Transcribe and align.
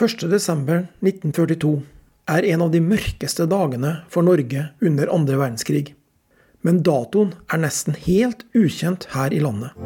1.12.1942 0.00 1.70
er 2.32 2.46
en 2.54 2.62
av 2.64 2.70
de 2.72 2.80
mørkeste 2.80 3.44
dagene 3.50 3.98
for 4.08 4.24
Norge 4.24 4.62
under 4.80 5.10
andre 5.12 5.36
verdenskrig. 5.36 5.90
Men 6.64 6.78
datoen 6.84 7.34
er 7.52 7.60
nesten 7.60 7.96
helt 8.06 8.46
ukjent 8.56 9.10
her 9.12 9.34
i 9.36 9.40
landet. 9.44 9.76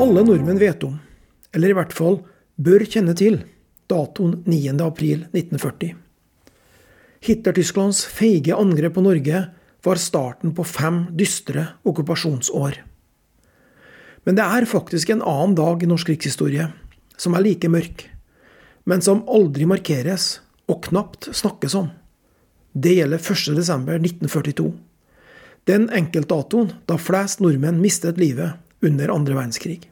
Alle 0.00 0.22
nordmenn 0.24 0.60
vet 0.62 0.86
om, 0.86 1.00
eller 1.50 1.72
i 1.72 1.76
hvert 1.76 1.94
fall 1.96 2.20
bør 2.54 2.84
kjenne 2.86 3.16
til, 3.18 3.40
datoen 3.90 4.44
9.4.1940. 4.46 5.96
Hitler-Tysklands 7.26 8.04
feige 8.06 8.54
angrep 8.54 8.94
på 8.94 9.04
Norge 9.04 9.42
var 9.82 10.00
starten 10.00 10.54
på 10.54 10.64
fem 10.64 11.02
dystre 11.18 11.66
okkupasjonsår. 11.82 12.78
Men 14.24 14.36
det 14.36 14.44
er 14.44 14.68
faktisk 14.68 15.10
en 15.10 15.24
annen 15.24 15.56
dag 15.58 15.82
i 15.82 15.88
norsk 15.88 16.10
krigshistorie 16.10 16.68
som 17.20 17.36
er 17.36 17.44
like 17.44 17.68
mørk, 17.68 18.06
men 18.88 19.02
som 19.04 19.24
aldri 19.28 19.66
markeres 19.68 20.38
og 20.70 20.84
knapt 20.88 21.30
snakkes 21.36 21.76
om. 21.76 21.90
Det 22.72 22.94
gjelder 22.96 23.18
1.12.1942. 23.18 24.70
Den 25.68 25.88
enkeltdatoen 25.92 26.72
da 26.88 26.96
flest 27.00 27.42
nordmenn 27.44 27.80
mistet 27.82 28.20
livet 28.20 28.56
under 28.84 29.12
andre 29.12 29.36
verdenskrig. 29.36 29.90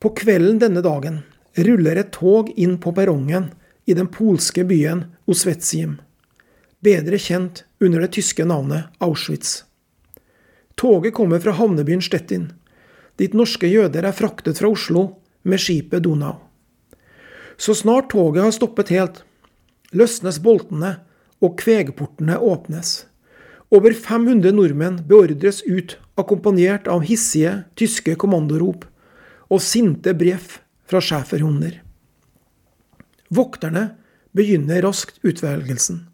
På 0.00 0.12
kvelden 0.16 0.60
denne 0.62 0.80
dagen 0.84 1.20
ruller 1.58 1.98
et 2.00 2.12
tog 2.14 2.48
inn 2.56 2.78
på 2.80 2.94
perrongen 2.96 3.50
i 3.84 3.96
den 3.96 4.08
polske 4.12 4.64
byen 4.64 5.04
Oswetsjim, 5.28 5.98
bedre 6.80 7.18
kjent 7.20 7.64
under 7.82 8.04
det 8.04 8.14
tyske 8.16 8.46
navnet 8.46 8.88
Auschwitz. 9.02 9.64
Toget 10.80 11.14
kommer 11.16 11.42
fra 11.42 11.52
havnebyen 11.58 12.00
Stettin, 12.04 12.52
dit 13.20 13.34
norske 13.36 13.68
jøder 13.68 14.06
er 14.08 14.16
fraktet 14.16 14.60
fra 14.60 14.70
Oslo 14.72 15.10
med 15.44 15.60
skipet 15.60 16.04
Donau. 16.06 16.38
Så 17.60 17.76
snart 17.76 18.08
toget 18.14 18.46
har 18.46 18.54
stoppet 18.56 18.92
helt, 18.94 19.22
løsnes 19.92 20.40
boltene 20.40 20.96
og 21.44 21.58
kvegportene 21.60 22.38
åpnes. 22.40 23.04
Over 23.70 23.92
500 23.94 24.54
nordmenn 24.56 25.02
beordres 25.06 25.60
ut, 25.68 25.98
akkompagnert 26.18 26.88
av 26.90 27.04
hissige 27.06 27.60
tyske 27.78 28.16
kommandorop 28.18 28.86
og 29.50 29.62
sinte 29.62 30.14
brev 30.16 30.56
fra 30.90 31.02
schæferhunder. 31.04 31.76
Vokterne 33.30 33.92
begynner 34.34 34.82
raskt 34.82 35.20
utvelgelsen. 35.22 36.06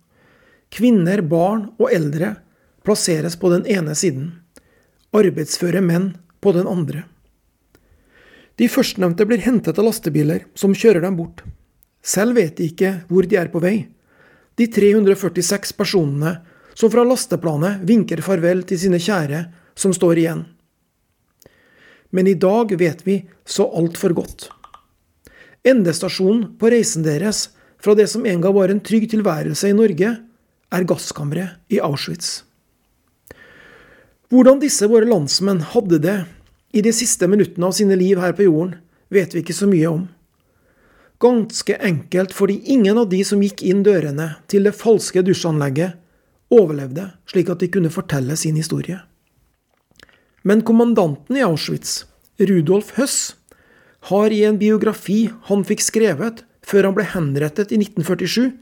Kvinner, 0.74 1.22
barn 1.22 1.70
og 1.78 1.88
eldre 1.94 2.34
plasseres 2.84 3.38
på 3.41 3.54
den 3.54 3.64
ene 3.70 3.94
siden. 3.96 4.34
Arbeidsføre 5.16 5.80
menn 5.80 6.10
på 6.47 6.55
den 6.55 6.69
andre. 6.70 7.02
De 8.56 8.69
førstnevnte 8.70 9.27
blir 9.27 9.42
hentet 9.42 9.78
av 9.80 9.89
lastebiler 9.89 10.44
som 10.55 10.75
kjører 10.78 11.03
dem 11.03 11.19
bort. 11.19 11.42
Selv 12.06 12.38
vet 12.38 12.55
de 12.61 12.69
ikke 12.70 12.92
hvor 13.11 13.27
de 13.27 13.38
er 13.41 13.50
på 13.50 13.58
vei. 13.64 13.88
De 14.55 14.69
346 14.70 15.75
personene 15.77 16.36
som 16.78 16.92
fra 16.92 17.03
lasteplanet 17.05 17.83
vinker 17.88 18.22
farvel 18.22 18.62
til 18.69 18.78
sine 18.78 19.00
kjære 19.03 19.42
som 19.75 19.94
står 19.97 20.22
igjen. 20.22 20.44
Men 22.14 22.30
i 22.30 22.36
dag 22.38 22.70
vet 22.78 23.03
vi 23.08 23.19
så 23.42 23.66
altfor 23.66 24.14
godt. 24.14 24.47
Endestasjonen 25.66 26.53
på 26.60 26.70
reisen 26.70 27.03
deres 27.03 27.48
fra 27.83 27.98
det 27.98 28.06
som 28.12 28.22
en 28.22 28.41
gang 28.41 28.55
var 28.55 28.70
en 28.70 28.81
trygg 28.81 29.10
tilværelse 29.10 29.75
i 29.75 29.77
Norge, 29.77 30.14
er 30.66 30.86
gasskammeret 30.86 31.75
i 31.75 31.83
Auschwitz. 31.83 32.47
Hvordan 34.31 34.62
disse 34.62 34.86
våre 34.91 35.06
landsmenn 35.06 35.60
hadde 35.75 36.00
det 36.03 36.16
i 36.77 36.82
de 36.84 36.92
siste 36.92 37.24
minuttene 37.28 37.70
av 37.70 37.72
sine 37.72 37.96
liv 37.96 38.20
her 38.20 38.34
på 38.36 38.44
jorden, 38.44 38.77
vet 39.08 39.32
vi 39.34 39.41
ikke 39.41 39.56
så 39.56 39.69
mye 39.70 39.88
om. 39.88 40.02
Ganske 41.22 41.78
enkelt 41.80 42.34
fordi 42.36 42.58
ingen 42.74 42.98
av 43.00 43.08
de 43.08 43.22
som 43.24 43.41
gikk 43.41 43.62
inn 43.64 43.80
dørene 43.86 44.34
til 44.52 44.69
det 44.69 44.76
falske 44.76 45.22
dusjanlegget, 45.25 45.97
overlevde 46.53 47.09
slik 47.26 47.48
at 47.50 47.62
de 47.64 47.70
kunne 47.72 47.91
fortelle 47.91 48.37
sin 48.38 48.59
historie. 48.60 49.00
Men 50.47 50.62
kommandanten 50.62 51.41
i 51.41 51.42
Auschwitz, 51.42 52.04
Rudolf 52.38 52.93
Høss, 53.00 53.34
har 54.12 54.31
i 54.31 54.44
en 54.47 54.60
biografi 54.60 55.25
han 55.48 55.64
fikk 55.66 55.82
skrevet 55.82 56.44
før 56.66 56.91
han 56.91 56.94
ble 56.98 57.06
henrettet 57.08 57.72
i 57.72 57.81
1947, 57.81 58.53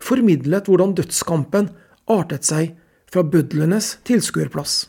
formidlet 0.00 0.68
hvordan 0.68 0.96
dødskampen 0.98 1.70
artet 2.10 2.44
seg 2.48 2.74
fra 3.10 3.22
bødlenes 3.24 3.94
tilskuerplass. 4.08 4.88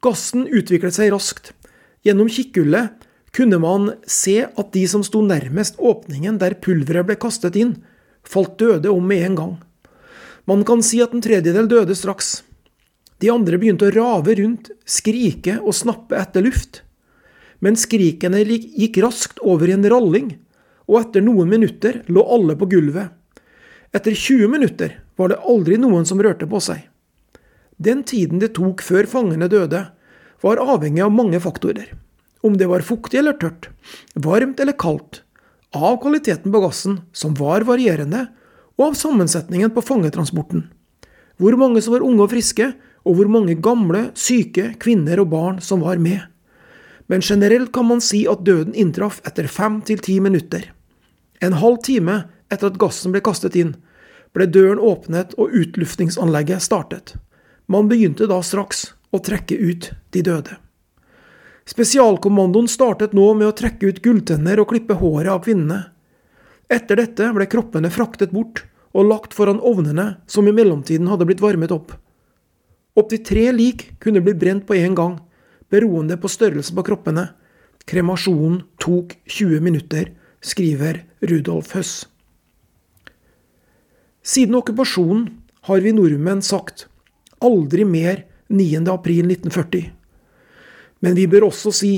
Gassen 0.00 0.46
utviklet 0.48 0.96
seg 0.96 1.12
raskt. 1.12 1.52
Gjennom 2.06 2.30
kikkhullet 2.32 3.02
kunne 3.36 3.58
man 3.60 3.92
se 4.08 4.38
at 4.48 4.72
de 4.72 4.86
som 4.88 5.02
sto 5.06 5.20
nærmest 5.22 5.76
åpningen 5.76 6.38
der 6.40 6.56
pulveret 6.64 7.06
ble 7.06 7.18
kastet 7.20 7.58
inn, 7.60 7.74
falt 8.24 8.56
døde 8.58 8.90
om 8.90 9.04
med 9.06 9.26
en 9.26 9.36
gang. 9.36 9.52
Man 10.48 10.64
kan 10.64 10.82
si 10.82 11.02
at 11.04 11.12
en 11.14 11.22
tredjedel 11.22 11.68
døde 11.68 11.94
straks. 11.94 12.40
De 13.20 13.28
andre 13.28 13.60
begynte 13.60 13.90
å 13.90 13.94
rave 13.94 14.34
rundt, 14.40 14.72
skrike 14.88 15.58
og 15.60 15.76
snappe 15.76 16.16
etter 16.16 16.42
luft. 16.46 16.80
Men 17.60 17.76
skrikene 17.76 18.40
gikk 18.40 19.02
raskt 19.04 19.42
over 19.44 19.68
i 19.68 19.76
en 19.76 19.84
ralling, 19.84 20.32
og 20.88 21.02
etter 21.02 21.22
noen 21.22 21.52
minutter 21.52 22.00
lå 22.08 22.24
alle 22.24 22.56
på 22.58 22.70
gulvet. 22.72 23.12
Etter 23.92 24.16
20 24.16 24.48
minutter 24.48 24.96
var 25.20 25.30
det 25.30 25.42
aldri 25.44 25.76
noen 25.76 26.08
som 26.08 26.22
rørte 26.22 26.48
på 26.48 26.62
seg. 26.64 26.89
Den 27.80 28.02
tiden 28.04 28.42
det 28.42 28.52
tok 28.58 28.82
før 28.84 29.08
fangene 29.08 29.48
døde, 29.48 29.86
var 30.44 30.60
avhengig 30.60 31.00
av 31.04 31.12
mange 31.12 31.40
faktorer. 31.40 31.88
Om 32.44 32.58
det 32.60 32.68
var 32.68 32.84
fuktig 32.84 33.20
eller 33.20 33.36
tørt, 33.40 33.70
varmt 34.14 34.60
eller 34.60 34.76
kaldt, 34.76 35.22
av 35.72 35.96
kvaliteten 36.02 36.52
på 36.52 36.60
gassen, 36.60 36.98
som 37.12 37.36
var 37.38 37.64
varierende, 37.68 38.26
og 38.76 38.90
av 38.90 38.98
sammensetningen 39.00 39.72
på 39.72 39.84
fangetransporten. 39.84 40.66
Hvor 41.40 41.56
mange 41.56 41.80
som 41.84 41.94
var 41.96 42.04
unge 42.04 42.24
og 42.24 42.32
friske, 42.32 42.72
og 43.04 43.16
hvor 43.16 43.30
mange 43.32 43.56
gamle, 43.56 44.10
syke, 44.12 44.74
kvinner 44.80 45.22
og 45.22 45.30
barn 45.32 45.60
som 45.64 45.84
var 45.84 46.00
med. 46.00 46.20
Men 47.08 47.24
generelt 47.24 47.72
kan 47.72 47.88
man 47.88 48.04
si 48.04 48.26
at 48.28 48.44
døden 48.44 48.76
inntraff 48.76 49.22
etter 49.26 49.48
fem 49.48 49.80
til 49.84 50.04
ti 50.04 50.18
minutter. 50.20 50.68
En 51.40 51.56
halv 51.56 51.80
time 51.86 52.24
etter 52.52 52.68
at 52.68 52.78
gassen 52.80 53.14
ble 53.14 53.24
kastet 53.24 53.56
inn, 53.56 53.72
ble 54.36 54.46
døren 54.46 54.78
åpnet 54.78 55.32
og 55.40 55.54
utluftingsanlegget 55.56 56.62
startet. 56.62 57.16
Man 57.70 57.86
begynte 57.86 58.26
da 58.26 58.40
straks 58.42 58.88
å 59.14 59.20
trekke 59.22 59.54
ut 59.54 59.92
de 60.10 60.24
døde. 60.26 60.56
Spesialkommandoen 61.70 62.66
startet 62.66 63.14
nå 63.14 63.28
med 63.38 63.46
å 63.46 63.54
trekke 63.54 63.92
ut 63.92 64.00
gulltenner 64.02 64.58
og 64.58 64.72
klippe 64.72 64.96
håret 64.98 65.30
av 65.30 65.44
kvinnene. 65.44 65.84
Etter 66.66 66.98
dette 66.98 67.28
ble 67.36 67.46
kroppene 67.46 67.92
fraktet 67.94 68.34
bort 68.34 68.64
og 68.90 69.06
lagt 69.06 69.38
foran 69.38 69.62
ovnene 69.62 70.16
som 70.26 70.50
i 70.50 70.56
mellomtiden 70.56 71.06
hadde 71.12 71.30
blitt 71.30 71.44
varmet 71.44 71.70
opp. 71.70 71.94
Opptil 72.98 73.22
tre 73.22 73.46
lik 73.54 73.86
kunne 74.02 74.22
bli 74.24 74.34
brent 74.34 74.66
på 74.66 74.74
én 74.74 74.98
gang, 74.98 75.20
beroende 75.70 76.18
på 76.18 76.26
størrelsen 76.26 76.74
på 76.74 76.88
kroppene. 76.90 77.28
Kremasjonen 77.86 78.64
tok 78.82 79.14
20 79.30 79.62
minutter, 79.62 80.10
skriver 80.42 81.04
Rudolf 81.22 81.76
Høss. 81.78 81.94
Siden 84.26 84.58
okkupasjonen 84.58 85.28
har 85.70 85.86
vi 85.86 85.94
nordmenn 85.94 86.42
sagt 86.42 86.89
aldri 87.40 87.84
mer 87.84 88.24
9. 88.48 88.84
april 88.92 89.30
1940. 89.30 89.90
Men 91.00 91.16
vi 91.16 91.26
bør 91.30 91.48
også 91.48 91.72
si 91.72 91.92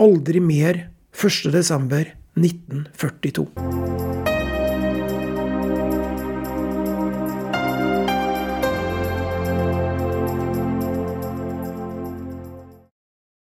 aldri 0.00 0.40
mer 0.44 0.86
1. 1.16 1.52
desember 1.52 2.12
1942. 2.36 4.09